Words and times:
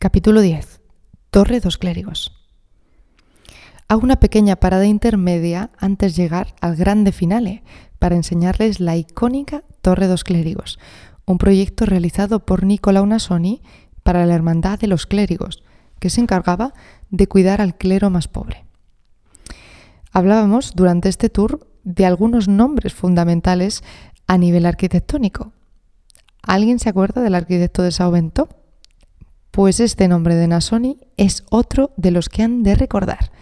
Capítulo 0.00 0.42
10. 0.42 0.80
Torre 1.30 1.58
dos 1.58 1.76
Clérigos. 1.76 2.32
Hago 3.88 4.02
una 4.02 4.20
pequeña 4.20 4.54
parada 4.54 4.86
intermedia 4.86 5.72
antes 5.76 6.14
de 6.14 6.22
llegar 6.22 6.54
al 6.60 6.76
grande 6.76 7.10
finale 7.10 7.64
para 7.98 8.14
enseñarles 8.14 8.78
la 8.78 8.96
icónica 8.96 9.64
Torre 9.82 10.06
dos 10.06 10.22
Clérigos, 10.22 10.78
un 11.26 11.38
proyecto 11.38 11.84
realizado 11.84 12.46
por 12.46 12.62
Nicolau 12.62 13.06
Nasoni 13.06 13.60
para 14.04 14.24
la 14.24 14.36
Hermandad 14.36 14.78
de 14.78 14.86
los 14.86 15.06
Clérigos, 15.06 15.64
que 15.98 16.10
se 16.10 16.20
encargaba 16.20 16.74
de 17.10 17.26
cuidar 17.26 17.60
al 17.60 17.76
clero 17.76 18.08
más 18.08 18.28
pobre. 18.28 18.66
Hablábamos 20.12 20.74
durante 20.76 21.08
este 21.08 21.28
tour 21.28 21.66
de 21.82 22.06
algunos 22.06 22.46
nombres 22.46 22.94
fundamentales 22.94 23.82
a 24.28 24.38
nivel 24.38 24.64
arquitectónico. 24.64 25.54
¿Alguien 26.40 26.78
se 26.78 26.88
acuerda 26.88 27.20
del 27.20 27.34
arquitecto 27.34 27.82
de 27.82 27.90
Sao 27.90 28.12
Bento? 28.12 28.48
Pues 29.58 29.80
este 29.80 30.06
nombre 30.06 30.36
de 30.36 30.46
Nasoni 30.46 31.00
es 31.16 31.42
otro 31.50 31.90
de 31.96 32.12
los 32.12 32.28
que 32.28 32.44
han 32.44 32.62
de 32.62 32.76
recordar. 32.76 33.32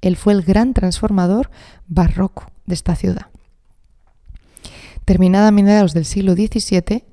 Él 0.00 0.16
fue 0.16 0.32
el 0.32 0.40
gran 0.40 0.72
transformador 0.72 1.50
barroco 1.86 2.46
de 2.64 2.72
esta 2.72 2.96
ciudad. 2.96 3.26
Terminada 5.04 5.48
a 5.48 5.50
mediados 5.50 5.92
del 5.92 6.06
siglo 6.06 6.32
XVII, 6.32 7.04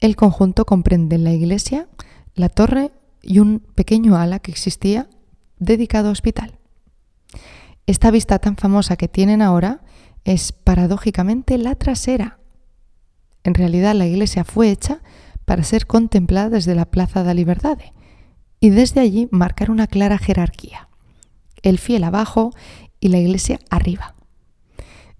el 0.00 0.16
conjunto 0.16 0.64
comprende 0.64 1.18
la 1.18 1.32
iglesia, 1.32 1.86
la 2.34 2.48
torre 2.48 2.90
y 3.20 3.40
un 3.40 3.60
pequeño 3.74 4.16
ala 4.16 4.38
que 4.38 4.50
existía 4.50 5.10
dedicado 5.58 6.08
a 6.08 6.12
hospital. 6.12 6.58
Esta 7.86 8.10
vista 8.10 8.38
tan 8.38 8.56
famosa 8.56 8.96
que 8.96 9.08
tienen 9.08 9.42
ahora 9.42 9.82
es 10.24 10.52
paradójicamente 10.52 11.58
la 11.58 11.74
trasera. 11.74 12.38
En 13.42 13.52
realidad 13.52 13.94
la 13.94 14.06
iglesia 14.06 14.42
fue 14.42 14.70
hecha 14.70 15.02
para 15.44 15.62
ser 15.64 15.86
contemplada 15.86 16.50
desde 16.50 16.74
la 16.74 16.86
Plaza 16.86 17.22
da 17.22 17.34
Liberdade 17.34 17.92
y 18.60 18.70
desde 18.70 19.00
allí 19.00 19.28
marcar 19.30 19.70
una 19.70 19.86
clara 19.86 20.18
jerarquía. 20.18 20.88
El 21.62 21.78
fiel 21.78 22.04
abajo 22.04 22.50
y 23.00 23.08
la 23.08 23.18
iglesia 23.18 23.58
arriba. 23.70 24.14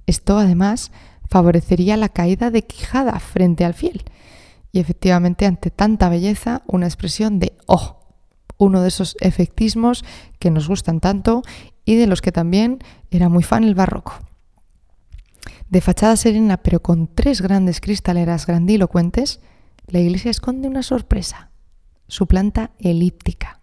Esto 0.06 0.38
además 0.38 0.92
favorecería 1.28 1.96
la 1.96 2.08
caída 2.08 2.50
de 2.50 2.62
quijada 2.62 3.18
frente 3.18 3.64
al 3.64 3.74
fiel 3.74 4.04
y 4.72 4.80
efectivamente 4.80 5.46
ante 5.46 5.70
tanta 5.70 6.08
belleza 6.08 6.62
una 6.66 6.86
expresión 6.86 7.38
de 7.38 7.56
oh, 7.66 8.00
uno 8.58 8.80
de 8.82 8.88
esos 8.88 9.16
efectismos 9.20 10.04
que 10.38 10.50
nos 10.50 10.68
gustan 10.68 11.00
tanto 11.00 11.42
y 11.84 11.96
de 11.96 12.06
los 12.06 12.22
que 12.22 12.32
también 12.32 12.78
era 13.10 13.28
muy 13.28 13.42
fan 13.42 13.64
el 13.64 13.74
barroco. 13.74 14.14
De 15.68 15.80
fachada 15.80 16.16
serena 16.16 16.58
pero 16.58 16.80
con 16.80 17.08
tres 17.14 17.40
grandes 17.40 17.80
cristaleras 17.80 18.46
grandilocuentes, 18.46 19.40
la 19.86 20.00
iglesia 20.00 20.30
esconde 20.30 20.68
una 20.68 20.82
sorpresa, 20.82 21.50
su 22.08 22.26
planta 22.26 22.72
elíptica. 22.78 23.60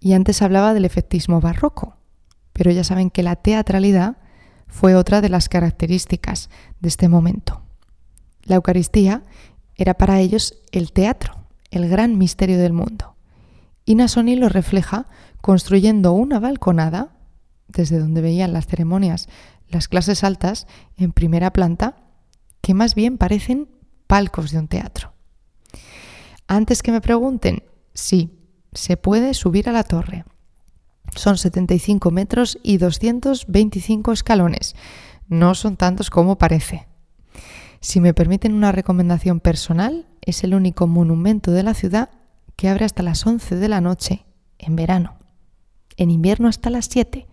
Y 0.00 0.12
antes 0.12 0.42
hablaba 0.42 0.74
del 0.74 0.84
efectismo 0.84 1.40
barroco, 1.40 1.96
pero 2.52 2.70
ya 2.70 2.84
saben 2.84 3.10
que 3.10 3.22
la 3.22 3.36
teatralidad 3.36 4.18
fue 4.66 4.94
otra 4.94 5.20
de 5.20 5.28
las 5.28 5.48
características 5.48 6.50
de 6.80 6.88
este 6.88 7.08
momento. 7.08 7.62
La 8.42 8.56
Eucaristía 8.56 9.22
era 9.74 9.94
para 9.94 10.20
ellos 10.20 10.54
el 10.72 10.92
teatro, 10.92 11.34
el 11.70 11.88
gran 11.88 12.18
misterio 12.18 12.58
del 12.58 12.72
mundo. 12.72 13.16
Y 13.84 13.94
Nasoni 13.94 14.36
lo 14.36 14.48
refleja 14.48 15.06
construyendo 15.40 16.12
una 16.12 16.40
balconada, 16.40 17.16
desde 17.68 17.98
donde 17.98 18.20
veían 18.20 18.52
las 18.52 18.66
ceremonias 18.66 19.28
las 19.68 19.88
clases 19.88 20.24
altas, 20.24 20.66
en 20.96 21.12
primera 21.12 21.52
planta, 21.52 21.96
que 22.60 22.74
más 22.74 22.94
bien 22.94 23.18
parecen 23.18 23.68
palcos 24.06 24.50
de 24.50 24.58
un 24.58 24.68
teatro. 24.68 25.12
Antes 26.46 26.82
que 26.82 26.92
me 26.92 27.00
pregunten, 27.00 27.64
sí, 27.92 28.38
se 28.72 28.96
puede 28.96 29.34
subir 29.34 29.68
a 29.68 29.72
la 29.72 29.84
torre. 29.84 30.24
Son 31.14 31.38
75 31.38 32.10
metros 32.10 32.58
y 32.62 32.76
225 32.78 34.12
escalones. 34.12 34.76
No 35.28 35.54
son 35.54 35.76
tantos 35.76 36.10
como 36.10 36.38
parece. 36.38 36.86
Si 37.80 38.00
me 38.00 38.14
permiten 38.14 38.54
una 38.54 38.72
recomendación 38.72 39.40
personal, 39.40 40.06
es 40.20 40.44
el 40.44 40.54
único 40.54 40.86
monumento 40.86 41.52
de 41.52 41.62
la 41.62 41.74
ciudad 41.74 42.10
que 42.56 42.68
abre 42.68 42.84
hasta 42.84 43.02
las 43.02 43.26
11 43.26 43.56
de 43.56 43.68
la 43.68 43.80
noche 43.80 44.24
en 44.58 44.76
verano. 44.76 45.18
En 45.96 46.10
invierno 46.10 46.48
hasta 46.48 46.70
las 46.70 46.86
7. 46.86 47.26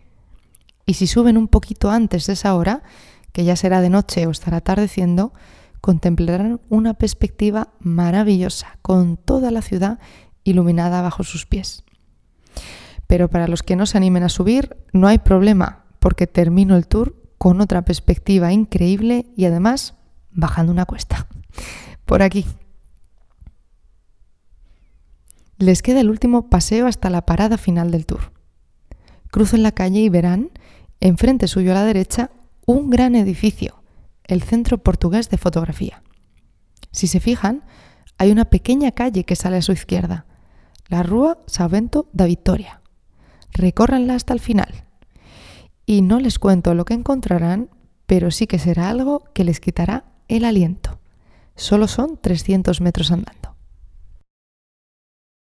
Y 0.85 0.93
si 0.95 1.07
suben 1.07 1.37
un 1.37 1.47
poquito 1.47 1.91
antes 1.91 2.27
de 2.27 2.33
esa 2.33 2.55
hora, 2.55 2.83
que 3.31 3.45
ya 3.45 3.55
será 3.55 3.81
de 3.81 3.89
noche 3.89 4.27
o 4.27 4.31
estará 4.31 4.57
atardeciendo, 4.57 5.33
contemplarán 5.83 6.61
una 6.69 6.93
perspectiva 6.93 7.73
maravillosa, 7.81 8.79
con 8.81 9.17
toda 9.17 9.51
la 9.51 9.61
ciudad 9.61 9.99
iluminada 10.45 11.01
bajo 11.01 11.25
sus 11.25 11.45
pies. 11.45 11.83
Pero 13.05 13.29
para 13.29 13.49
los 13.49 13.63
que 13.63 13.75
no 13.75 13.85
se 13.85 13.97
animen 13.97 14.23
a 14.23 14.29
subir, 14.29 14.77
no 14.93 15.09
hay 15.09 15.17
problema, 15.17 15.83
porque 15.99 16.25
termino 16.25 16.77
el 16.77 16.87
tour 16.87 17.21
con 17.37 17.59
otra 17.59 17.81
perspectiva 17.83 18.53
increíble 18.53 19.25
y 19.35 19.43
además 19.43 19.95
bajando 20.31 20.71
una 20.71 20.85
cuesta. 20.85 21.27
Por 22.05 22.21
aquí. 22.21 22.45
Les 25.57 25.81
queda 25.81 25.99
el 25.99 26.09
último 26.09 26.49
paseo 26.49 26.87
hasta 26.87 27.09
la 27.09 27.25
parada 27.25 27.57
final 27.57 27.91
del 27.91 28.05
tour. 28.05 28.31
Crucen 29.31 29.63
la 29.63 29.73
calle 29.73 29.99
y 29.99 30.07
verán, 30.07 30.51
enfrente 31.01 31.49
suyo 31.49 31.71
a 31.71 31.75
la 31.75 31.83
derecha, 31.83 32.31
un 32.65 32.89
gran 32.89 33.15
edificio 33.15 33.82
el 34.25 34.41
Centro 34.41 34.77
Portugués 34.77 35.29
de 35.29 35.37
Fotografía. 35.37 36.01
Si 36.91 37.07
se 37.07 37.19
fijan, 37.19 37.63
hay 38.17 38.31
una 38.31 38.45
pequeña 38.45 38.91
calle 38.91 39.23
que 39.23 39.35
sale 39.35 39.57
a 39.57 39.61
su 39.61 39.71
izquierda, 39.71 40.25
la 40.87 41.03
Rúa 41.03 41.39
Savento 41.47 42.07
da 42.13 42.25
Victoria. 42.25 42.81
Recórranla 43.51 44.15
hasta 44.15 44.33
el 44.33 44.39
final. 44.39 44.85
Y 45.85 46.01
no 46.01 46.19
les 46.19 46.39
cuento 46.39 46.73
lo 46.73 46.85
que 46.85 46.93
encontrarán, 46.93 47.69
pero 48.05 48.31
sí 48.31 48.47
que 48.47 48.59
será 48.59 48.89
algo 48.89 49.23
que 49.33 49.43
les 49.43 49.59
quitará 49.59 50.05
el 50.27 50.45
aliento. 50.45 50.99
Solo 51.55 51.87
son 51.87 52.17
300 52.21 52.81
metros 52.81 53.11
andando. 53.11 53.42